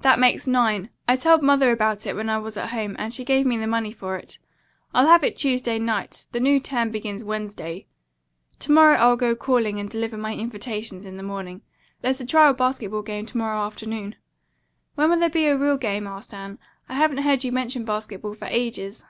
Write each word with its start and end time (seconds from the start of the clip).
That 0.00 0.18
makes 0.18 0.46
nine. 0.46 0.88
I 1.06 1.16
told 1.16 1.42
Mother 1.42 1.70
about 1.70 2.06
it 2.06 2.16
when 2.16 2.30
I 2.30 2.38
was 2.38 2.56
at 2.56 2.70
home 2.70 2.96
and 2.98 3.12
she 3.12 3.26
gave 3.26 3.44
me 3.44 3.58
the 3.58 3.66
money 3.66 3.92
for 3.92 4.16
it. 4.16 4.38
I'll 4.94 5.06
have 5.06 5.22
it 5.22 5.36
Tuesday 5.36 5.78
night. 5.78 6.26
The 6.32 6.40
new 6.40 6.60
term 6.60 6.90
begins 6.90 7.22
Wednesday. 7.22 7.84
To 8.60 8.72
morrow 8.72 8.96
I'll 8.96 9.16
go 9.16 9.36
calling 9.36 9.78
and 9.78 9.90
deliver 9.90 10.16
my 10.16 10.34
invitations 10.34 11.04
in 11.04 11.18
the 11.18 11.22
morning. 11.22 11.60
There's 12.00 12.22
a 12.22 12.26
trial 12.26 12.54
basketball 12.54 13.02
game 13.02 13.26
to 13.26 13.36
morrow 13.36 13.60
afternoon." 13.66 14.14
"When 14.94 15.10
will 15.10 15.18
there 15.18 15.28
be 15.28 15.44
a 15.44 15.58
real 15.58 15.76
game?" 15.76 16.06
asked 16.06 16.32
Anne. 16.32 16.58
"I 16.88 16.94
haven't 16.94 17.18
heard 17.18 17.44
you 17.44 17.52
mention 17.52 17.84
basketball 17.84 18.32
for 18.32 18.46
ages." 18.50 19.04